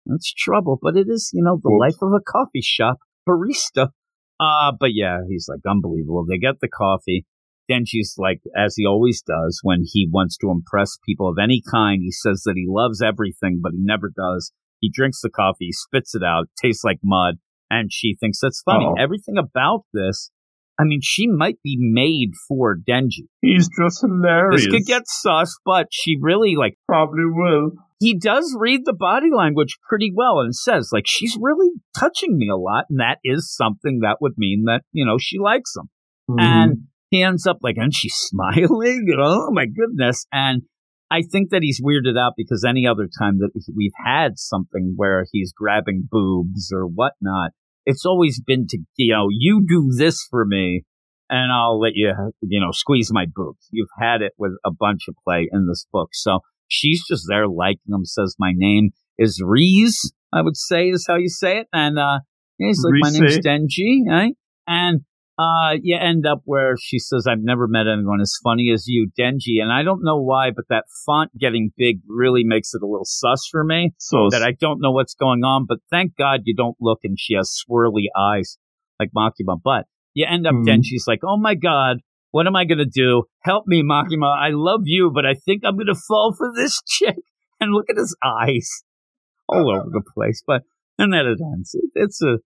That's 0.04 0.34
trouble, 0.34 0.76
but 0.82 0.96
it 0.96 1.06
is, 1.08 1.30
you 1.32 1.44
know, 1.44 1.60
the 1.62 1.70
life 1.70 1.94
of 2.02 2.10
a 2.12 2.20
coffee 2.20 2.62
shop 2.62 2.98
barista. 3.28 3.90
Uh, 4.40 4.72
but 4.78 4.90
yeah, 4.92 5.18
he's 5.28 5.46
like 5.48 5.60
unbelievable. 5.68 6.26
They 6.28 6.38
get 6.38 6.56
the 6.60 6.68
coffee. 6.68 7.24
Then 7.68 7.84
she's 7.86 8.14
like, 8.18 8.40
as 8.56 8.74
he 8.76 8.84
always 8.84 9.22
does 9.22 9.60
when 9.62 9.84
he 9.84 10.08
wants 10.12 10.36
to 10.38 10.50
impress 10.50 10.98
people 11.06 11.28
of 11.28 11.38
any 11.40 11.62
kind, 11.70 12.02
he 12.02 12.10
says 12.10 12.42
that 12.46 12.54
he 12.56 12.66
loves 12.68 13.00
everything, 13.00 13.60
but 13.62 13.72
he 13.72 13.78
never 13.80 14.10
does. 14.14 14.52
He 14.80 14.90
drinks 14.92 15.20
the 15.22 15.30
coffee, 15.30 15.70
spits 15.70 16.16
it 16.16 16.22
out, 16.24 16.46
tastes 16.60 16.84
like 16.84 16.98
mud, 17.02 17.36
and 17.70 17.92
she 17.92 18.16
thinks 18.18 18.40
that's 18.40 18.62
funny. 18.62 18.86
Uh-oh. 18.86 19.02
Everything 19.02 19.36
about 19.38 19.84
this, 19.92 20.30
I 20.78 20.84
mean, 20.84 21.00
she 21.02 21.26
might 21.26 21.56
be 21.64 21.76
made 21.78 22.32
for 22.48 22.76
Denji. 22.76 23.28
He's 23.40 23.68
just 23.80 24.02
hilarious. 24.02 24.64
This 24.64 24.72
could 24.72 24.84
get 24.86 25.02
sus, 25.06 25.56
but 25.64 25.86
she 25.90 26.16
really 26.20 26.54
like 26.56 26.76
Probably 26.86 27.24
will. 27.24 27.70
he 27.98 28.14
does 28.18 28.54
read 28.58 28.82
the 28.84 28.92
body 28.92 29.28
language 29.34 29.78
pretty 29.88 30.12
well 30.14 30.40
and 30.40 30.54
says 30.54 30.90
like 30.92 31.04
she's 31.06 31.36
really 31.40 31.70
touching 31.98 32.36
me 32.36 32.48
a 32.52 32.56
lot 32.56 32.84
and 32.90 33.00
that 33.00 33.18
is 33.24 33.54
something 33.54 34.00
that 34.02 34.18
would 34.20 34.34
mean 34.36 34.64
that 34.66 34.82
you 34.92 35.04
know 35.06 35.16
she 35.18 35.38
likes 35.38 35.74
him 35.76 35.88
Mm-hmm. 36.28 36.40
and 36.40 36.76
he 37.10 37.22
ends 37.22 37.46
up 37.46 37.58
like 37.62 37.76
and 37.78 37.94
she's 37.94 38.14
smiling 38.16 39.06
oh 39.16 39.50
my 39.52 39.64
goodness 39.66 40.26
and 40.32 40.62
i 41.08 41.22
think 41.22 41.50
that 41.50 41.62
he's 41.62 41.80
weirded 41.80 42.18
out 42.18 42.32
because 42.36 42.64
any 42.68 42.84
other 42.84 43.06
time 43.18 43.38
that 43.38 43.50
we've 43.76 43.92
had 44.04 44.32
something 44.36 44.94
where 44.96 45.24
he's 45.30 45.52
grabbing 45.56 46.08
boobs 46.10 46.72
or 46.74 46.84
whatnot 46.84 47.52
it's 47.86 48.04
always 48.04 48.40
been 48.40 48.66
to 48.68 48.78
you 48.96 49.14
know 49.14 49.28
you 49.30 49.64
do 49.66 49.90
this 49.96 50.26
for 50.30 50.44
me 50.44 50.84
and 51.28 51.52
I'll 51.52 51.80
let 51.80 51.92
you, 51.94 52.12
you 52.42 52.60
know, 52.60 52.70
squeeze 52.72 53.10
my 53.12 53.26
boobs. 53.34 53.68
You've 53.70 53.88
had 53.98 54.22
it 54.22 54.32
with 54.38 54.52
a 54.64 54.70
bunch 54.70 55.02
of 55.08 55.16
play 55.24 55.48
in 55.50 55.66
this 55.66 55.86
book. 55.92 56.10
So 56.12 56.40
she's 56.68 57.02
just 57.08 57.24
there 57.28 57.48
liking 57.48 57.80
them, 57.88 58.04
says 58.04 58.36
my 58.38 58.52
name 58.54 58.90
is 59.18 59.42
Reze, 59.44 60.12
I 60.32 60.42
would 60.42 60.56
say 60.56 60.88
is 60.88 61.06
how 61.08 61.16
you 61.16 61.28
say 61.28 61.58
it. 61.58 61.66
And, 61.72 61.98
uh, 61.98 62.20
he's 62.58 62.80
like, 62.84 63.00
my 63.00 63.10
name's 63.10 63.38
Denji, 63.38 64.08
right? 64.08 64.34
And, 64.66 65.00
uh, 65.38 65.72
you 65.82 65.96
end 66.00 66.26
up 66.26 66.40
where 66.44 66.76
she 66.80 66.98
says, 66.98 67.26
I've 67.28 67.42
never 67.42 67.68
met 67.68 67.86
anyone 67.86 68.20
as 68.20 68.38
funny 68.42 68.70
as 68.72 68.86
you, 68.86 69.10
Denji. 69.18 69.60
And 69.62 69.70
I 69.70 69.82
don't 69.82 70.02
know 70.02 70.20
why, 70.20 70.50
but 70.50 70.64
that 70.70 70.84
font 71.04 71.30
getting 71.38 71.72
big 71.76 72.00
really 72.08 72.42
makes 72.42 72.72
it 72.72 72.82
a 72.82 72.86
little 72.86 73.04
sus 73.04 73.46
for 73.50 73.62
me. 73.62 73.92
So 73.98 74.28
that 74.30 74.42
I 74.42 74.52
don't 74.52 74.80
know 74.80 74.92
what's 74.92 75.14
going 75.14 75.44
on, 75.44 75.66
but 75.68 75.78
thank 75.90 76.16
God 76.16 76.40
you 76.44 76.54
don't 76.54 76.76
look 76.80 77.00
and 77.04 77.18
she 77.20 77.34
has 77.34 77.52
swirly 77.68 78.04
eyes 78.18 78.56
like 78.98 79.10
Makima. 79.14 79.60
But 79.62 79.84
you 80.14 80.26
end 80.26 80.46
up 80.46 80.54
Mhm. 80.54 80.64
Denji's 80.66 81.04
like, 81.06 81.20
oh 81.22 81.36
my 81.36 81.54
God, 81.54 81.98
what 82.30 82.46
am 82.46 82.56
I 82.56 82.64
going 82.64 82.78
to 82.78 82.86
do? 82.86 83.24
Help 83.42 83.64
me, 83.66 83.82
Makima. 83.82 84.34
I 84.34 84.50
love 84.52 84.82
you, 84.84 85.10
but 85.14 85.26
I 85.26 85.34
think 85.34 85.62
I'm 85.64 85.76
going 85.76 85.86
to 85.86 85.94
fall 85.94 86.34
for 86.36 86.50
this 86.54 86.80
chick. 86.86 87.16
And 87.60 87.72
look 87.72 87.86
at 87.90 87.96
his 87.96 88.14
eyes 88.22 88.82
all 89.48 89.70
over 89.70 89.88
the 89.90 90.02
place. 90.14 90.42
But, 90.46 90.62
and 90.98 91.12
then 91.12 91.26
it 91.26 91.38
ends. 91.40 91.74
It, 91.74 91.90
it's 91.94 92.20
a, 92.22 92.38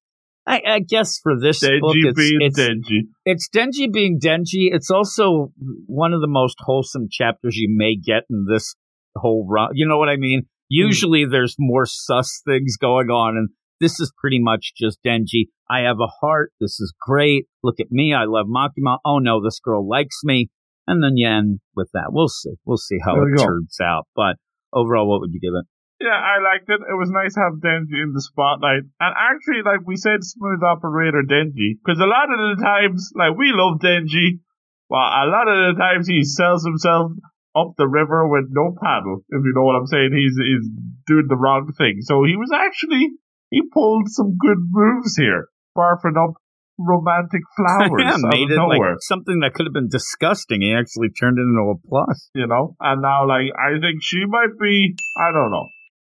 I, 0.51 0.63
I 0.67 0.79
guess 0.81 1.21
for 1.23 1.39
this 1.41 1.61
book, 1.61 1.95
it's, 1.95 2.19
being 2.19 2.41
it's, 2.41 2.59
Denji. 2.59 3.03
it's 3.25 3.49
Denji 3.49 3.93
being 3.93 4.19
Denji. 4.19 4.69
It's 4.73 4.91
also 4.91 5.53
one 5.87 6.13
of 6.13 6.21
the 6.21 6.29
most 6.29 6.57
wholesome 6.59 7.07
chapters 7.09 7.57
you 7.57 7.69
may 7.73 7.95
get 7.95 8.25
in 8.29 8.47
this 8.53 8.75
whole 9.15 9.47
run. 9.49 9.71
You 9.75 9.87
know 9.87 9.99
what 9.99 10.09
I 10.09 10.17
mean? 10.17 10.41
Hmm. 10.41 10.47
Usually 10.69 11.25
there's 11.25 11.55
more 11.59 11.87
sus 11.87 12.43
things 12.45 12.77
going 12.77 13.11
on, 13.11 13.37
and 13.37 13.49
this 13.81 14.01
is 14.01 14.13
pretty 14.19 14.41
much 14.41 14.73
just 14.77 14.99
Denji. 15.07 15.47
I 15.71 15.81
have 15.83 15.99
a 16.01 16.11
heart. 16.21 16.53
This 16.61 16.81
is 16.81 16.93
great. 17.01 17.47
Look 17.63 17.79
at 17.79 17.93
me. 17.93 18.13
I 18.13 18.25
love 18.25 18.47
Makima. 18.47 18.99
Oh 19.05 19.19
no, 19.19 19.43
this 19.43 19.61
girl 19.61 19.89
likes 19.89 20.19
me. 20.25 20.51
And 20.89 21.05
then 21.05 21.13
you 21.17 21.29
end 21.29 21.61
with 21.77 21.91
that. 21.95 22.09
We'll 22.09 22.27
see. 22.27 22.55
We'll 22.65 22.77
see 22.77 22.99
how 23.05 23.15
There 23.15 23.33
it 23.33 23.39
turns 23.39 23.77
out. 23.81 24.09
But 24.17 24.35
overall, 24.73 25.09
what 25.09 25.21
would 25.21 25.31
you 25.33 25.39
give 25.41 25.55
it? 25.55 25.67
Yeah, 26.01 26.17
I 26.17 26.41
liked 26.41 26.65
it. 26.73 26.81
It 26.81 26.97
was 26.97 27.13
nice 27.13 27.37
to 27.37 27.45
have 27.45 27.61
Denji 27.61 28.01
in 28.01 28.17
the 28.17 28.25
spotlight. 28.25 28.89
And 29.05 29.13
actually, 29.13 29.61
like 29.61 29.85
we 29.85 30.01
said, 30.01 30.25
smooth 30.25 30.65
operator 30.65 31.21
Denji. 31.29 31.77
Because 31.77 32.01
a 32.01 32.09
lot 32.09 32.33
of 32.33 32.41
the 32.41 32.57
times, 32.57 33.13
like, 33.13 33.37
we 33.37 33.53
love 33.53 33.85
Denji. 33.85 34.41
but 34.89 34.97
a 35.05 35.29
lot 35.29 35.45
of 35.45 35.57
the 35.61 35.77
times 35.77 36.09
he 36.09 36.25
sells 36.25 36.65
himself 36.65 37.13
up 37.55 37.77
the 37.77 37.87
river 37.87 38.25
with 38.27 38.49
no 38.49 38.73
paddle, 38.81 39.21
if 39.29 39.45
you 39.45 39.53
know 39.53 39.69
what 39.69 39.77
I'm 39.77 39.87
saying. 39.93 40.09
He's, 40.17 40.33
he's 40.41 40.65
doing 41.07 41.29
the 41.29 41.37
wrong 41.37 41.69
thing. 41.77 42.01
So 42.01 42.25
he 42.25 42.33
was 42.35 42.49
actually, 42.49 43.21
he 43.51 43.61
pulled 43.69 44.09
some 44.09 44.41
good 44.41 44.59
moves 44.73 45.17
here. 45.21 45.49
Barfing 45.77 46.17
up 46.17 46.33
romantic 46.81 47.43
flowers 47.57 47.93
yeah, 48.01 48.17
out 48.17 48.33
made 48.33 48.49
of 48.49 48.53
it 48.53 48.57
nowhere. 48.57 48.97
like 48.97 49.05
something 49.05 49.41
that 49.45 49.53
could 49.53 49.67
have 49.67 49.77
been 49.77 49.93
disgusting. 49.93 50.63
He 50.63 50.73
actually 50.73 51.11
turned 51.13 51.37
it 51.37 51.45
into 51.45 51.77
a 51.77 51.77
plus. 51.77 52.31
you 52.35 52.47
know. 52.47 52.75
And 52.81 53.03
now, 53.03 53.29
like, 53.29 53.53
I 53.53 53.77
think 53.77 54.01
she 54.01 54.25
might 54.25 54.57
be, 54.59 54.97
I 55.19 55.29
don't 55.33 55.51
know. 55.51 55.69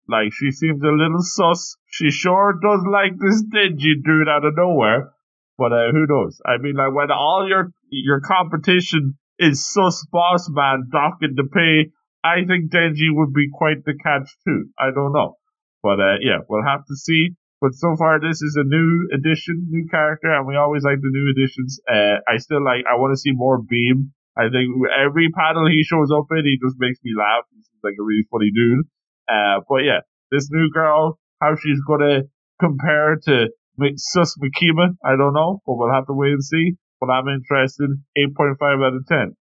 Like, 0.10 0.32
she 0.34 0.52
seems 0.52 0.82
a 0.84 0.88
little 0.88 1.22
sus. 1.22 1.76
She 1.88 2.12
sure 2.12 2.58
does 2.62 2.84
like 2.90 3.14
this 3.20 3.44
dingy 3.44 3.96
dude 4.04 4.30
out 4.30 4.46
of 4.46 4.56
nowhere. 4.56 5.14
But 5.58 5.74
uh, 5.74 5.92
who 5.92 6.06
knows? 6.08 6.40
I 6.46 6.58
mean, 6.62 6.76
like, 6.76 6.94
when 6.94 7.12
all 7.12 7.46
your 7.48 7.72
your 7.90 8.22
competition 8.22 9.18
is 9.40 9.68
sus 9.68 10.06
boss 10.12 10.50
man 10.50 10.90
docking 10.92 11.36
to 11.36 11.44
pay, 11.44 11.92
I 12.24 12.46
think 12.48 12.72
Denji 12.72 13.10
would 13.10 13.34
be 13.34 13.50
quite 13.52 13.84
the 13.86 13.96
catch 13.98 14.30
too. 14.46 14.70
I 14.78 14.92
don't 14.94 15.14
know. 15.14 15.38
But 15.82 16.00
uh, 16.00 16.18
yeah, 16.22 16.40
we'll 16.48 16.66
have 16.66 16.86
to 16.86 16.96
see. 16.96 17.36
But 17.60 17.74
so 17.74 17.96
far, 17.98 18.20
this 18.20 18.42
is 18.42 18.56
a 18.56 18.64
new 18.64 19.10
addition, 19.14 19.66
new 19.70 19.88
character, 19.90 20.30
and 20.30 20.46
we 20.46 20.56
always 20.56 20.84
like 20.84 21.02
the 21.02 21.10
new 21.10 21.32
additions. 21.34 21.80
Uh, 21.90 22.22
I 22.30 22.38
still 22.38 22.64
like, 22.64 22.86
I 22.86 23.02
want 23.02 23.14
to 23.14 23.20
see 23.20 23.32
more 23.34 23.58
Beam. 23.58 24.14
I 24.38 24.54
think 24.54 24.70
every 24.94 25.34
panel 25.34 25.66
he 25.66 25.82
shows 25.82 26.14
up 26.14 26.30
in, 26.30 26.46
he 26.46 26.62
just 26.62 26.78
makes 26.78 27.00
me 27.04 27.18
laugh. 27.18 27.50
He's 27.50 27.66
like 27.82 27.98
a 28.00 28.04
really 28.06 28.30
funny 28.30 28.52
dude. 28.54 28.86
Uh, 29.30 29.62
but 29.70 29.84
yeah, 29.84 30.00
this 30.32 30.50
new 30.52 30.70
girl, 30.72 31.20
how 31.42 31.56
she's 31.56 31.80
gonna 31.88 32.22
compare 32.60 33.18
to 33.26 33.48
Sus 33.98 34.36
Makima, 34.42 34.96
I 35.06 35.16
don't 35.16 35.34
know, 35.34 35.62
but 35.66 35.76
we'll 35.78 35.94
have 35.94 36.08
to 36.08 36.14
wait 36.14 36.32
and 36.32 36.44
see. 36.44 36.74
But 37.00 37.12
I'm 37.12 37.28
interested. 37.28 37.92
8.5 38.18 38.58
out 38.84 38.96
of 38.96 39.06
10. 39.08 39.36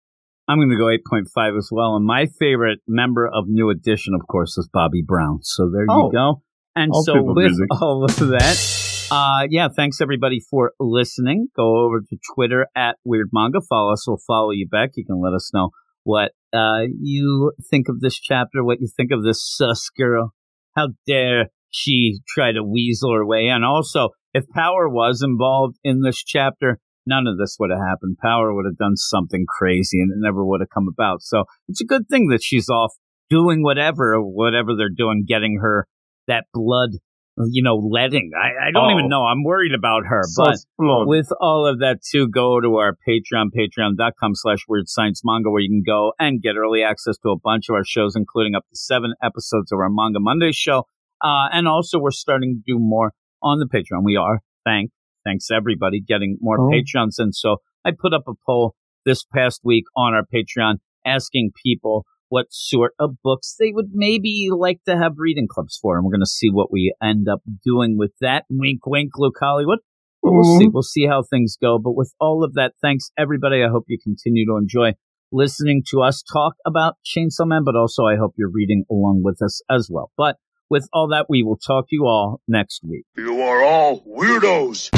I'm 0.48 0.58
going 0.58 0.70
to 0.70 0.76
go 0.76 0.86
8.5 0.86 1.56
as 1.56 1.68
well. 1.70 1.94
And 1.94 2.04
my 2.04 2.26
favorite 2.40 2.80
member 2.88 3.26
of 3.28 3.44
New 3.46 3.70
Edition, 3.70 4.12
of 4.12 4.26
course, 4.26 4.58
is 4.58 4.68
Bobby 4.72 5.02
Brown. 5.06 5.38
So 5.42 5.70
there 5.70 5.86
Oh. 5.88 6.06
you 6.06 6.12
go. 6.12 6.42
And 6.74 6.90
so 7.04 7.22
with 7.22 7.36
music. 7.36 7.68
all 7.80 8.04
of 8.04 8.16
that, 8.16 9.08
uh, 9.12 9.46
yeah, 9.48 9.68
thanks 9.68 10.00
everybody 10.00 10.40
for 10.50 10.72
listening. 10.80 11.46
Go 11.56 11.84
over 11.86 12.00
to 12.00 12.16
Twitter 12.34 12.66
at 12.74 12.96
Weird 13.04 13.28
Manga. 13.32 13.60
Follow 13.60 13.92
us. 13.92 14.04
We'll 14.08 14.18
follow 14.26 14.50
you 14.50 14.66
back. 14.68 14.90
You 14.96 15.04
can 15.06 15.22
let 15.22 15.32
us 15.32 15.52
know 15.54 15.70
what 16.02 16.32
uh, 16.54 16.86
you 17.00 17.52
think 17.70 17.88
of 17.88 18.00
this 18.00 18.18
chapter, 18.18 18.64
what 18.64 18.80
you 18.80 18.88
think 18.96 19.10
of 19.12 19.24
this 19.24 19.42
sus 19.42 19.90
girl. 19.96 20.32
How 20.76 20.88
dare 21.06 21.46
she 21.70 22.20
try 22.28 22.52
to 22.52 22.62
weasel 22.62 23.12
her 23.12 23.26
way 23.26 23.46
in? 23.48 23.64
Also, 23.64 24.10
if 24.32 24.44
Power 24.54 24.88
was 24.88 25.22
involved 25.22 25.76
in 25.82 26.02
this 26.02 26.22
chapter, 26.22 26.78
none 27.06 27.26
of 27.26 27.38
this 27.38 27.56
would 27.58 27.70
have 27.70 27.80
happened. 27.80 28.18
Power 28.22 28.54
would 28.54 28.66
have 28.66 28.78
done 28.78 28.96
something 28.96 29.44
crazy 29.48 30.00
and 30.00 30.10
it 30.10 30.18
never 30.18 30.44
would 30.44 30.60
have 30.60 30.70
come 30.70 30.88
about. 30.88 31.22
So 31.22 31.44
it's 31.68 31.80
a 31.80 31.86
good 31.86 32.08
thing 32.08 32.28
that 32.28 32.42
she's 32.42 32.68
off 32.68 32.92
doing 33.30 33.62
whatever, 33.62 34.20
whatever 34.20 34.70
they're 34.76 34.88
doing, 34.94 35.24
getting 35.26 35.58
her 35.60 35.86
that 36.26 36.44
blood, 36.52 36.90
you 37.36 37.62
know, 37.62 37.76
letting. 37.76 38.30
I, 38.36 38.68
I 38.68 38.70
don't 38.70 38.90
Oh. 38.92 38.98
even 38.98 39.08
know. 39.08 39.24
I'm 39.24 39.42
worried 39.44 39.74
about 39.74 40.06
her, 40.06 40.22
but 40.36 40.52
Sus 40.54 40.66
blood. 40.78 41.08
with 41.08 41.28
all 41.40 41.66
of 41.66 41.80
that 41.80 41.98
too, 42.02 42.28
go 42.28 42.60
to 42.60 42.76
our 42.76 42.96
Patreon, 43.08 43.46
patreon.com 43.56 44.34
slash 44.34 44.58
weird 44.68 44.88
science 44.88 45.22
manga, 45.24 45.50
where 45.50 45.60
you 45.60 45.68
can 45.68 45.82
go 45.84 46.12
and 46.18 46.40
get 46.42 46.56
early 46.56 46.82
access 46.82 47.16
to 47.18 47.30
a 47.30 47.38
bunch 47.38 47.68
of 47.68 47.74
our 47.74 47.84
shows, 47.84 48.14
including 48.16 48.54
up 48.54 48.62
to 48.70 48.76
seven 48.76 49.14
episodes 49.22 49.72
of 49.72 49.78
our 49.78 49.90
Manga 49.90 50.20
Monday 50.20 50.52
show. 50.52 50.84
Uh, 51.20 51.48
and 51.52 51.66
also 51.66 51.98
we're 51.98 52.10
starting 52.10 52.62
to 52.66 52.72
do 52.74 52.78
more 52.78 53.12
on 53.42 53.58
the 53.58 53.66
Patreon. 53.66 54.04
We 54.04 54.16
are. 54.16 54.40
Thank, 54.64 54.90
thanks 55.24 55.48
everybody 55.50 56.00
getting 56.00 56.38
more 56.40 56.60
Oh. 56.60 56.70
Patreons. 56.70 57.14
And 57.18 57.34
so 57.34 57.56
I 57.84 57.90
put 57.98 58.14
up 58.14 58.24
a 58.28 58.32
poll 58.46 58.74
this 59.04 59.24
past 59.24 59.60
week 59.64 59.84
on 59.96 60.14
our 60.14 60.22
Patreon 60.32 60.76
asking 61.04 61.50
people 61.64 62.04
what 62.34 62.46
sort 62.50 62.94
of 62.98 63.14
books 63.22 63.54
they 63.60 63.70
would 63.72 63.90
maybe 63.92 64.48
like 64.50 64.80
to 64.88 64.96
have 64.96 65.12
reading 65.18 65.46
clubs 65.48 65.78
for. 65.80 65.96
And 65.96 66.04
we're 66.04 66.10
going 66.10 66.20
to 66.20 66.26
see 66.26 66.50
what 66.50 66.72
we 66.72 66.92
end 67.00 67.28
up 67.28 67.42
doing 67.64 67.96
with 67.96 68.10
that. 68.20 68.44
Wink, 68.50 68.84
wink, 68.84 69.12
Luke 69.16 69.36
Hollywood. 69.38 69.78
But 70.20 70.32
we'll 70.32 70.58
see. 70.58 70.64
Mm-hmm. 70.64 70.74
We'll 70.74 70.82
see 70.82 71.06
how 71.06 71.22
things 71.22 71.56
go. 71.60 71.78
But 71.78 71.94
with 71.94 72.12
all 72.18 72.42
of 72.42 72.54
that, 72.54 72.72
thanks 72.82 73.12
everybody. 73.16 73.62
I 73.62 73.68
hope 73.70 73.84
you 73.86 73.98
continue 74.02 74.44
to 74.46 74.56
enjoy 74.56 74.94
listening 75.30 75.84
to 75.90 76.00
us 76.00 76.24
talk 76.24 76.54
about 76.66 76.94
Chainsaw 77.06 77.46
Man, 77.46 77.62
but 77.64 77.76
also 77.76 78.04
I 78.04 78.16
hope 78.16 78.34
you're 78.36 78.50
reading 78.50 78.84
along 78.90 79.22
with 79.22 79.40
us 79.40 79.62
as 79.70 79.88
well. 79.88 80.10
But 80.16 80.34
with 80.68 80.88
all 80.92 81.06
that, 81.10 81.26
we 81.28 81.44
will 81.44 81.58
talk 81.58 81.88
to 81.90 81.94
you 81.94 82.06
all 82.06 82.40
next 82.48 82.80
week. 82.82 83.04
You 83.16 83.42
are 83.42 83.62
all 83.62 84.00
weirdos. 84.00 84.90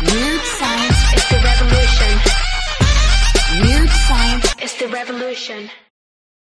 Weird 0.00 0.40
science 0.40 1.14
is 1.14 1.28
the 1.28 1.40
revolution. 1.44 2.43
Weird 3.62 3.88
science 3.88 4.54
is 4.60 4.74
the 4.78 4.88
revolution. 4.88 5.70